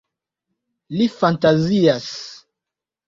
[1.01, 2.11] Li fantazias.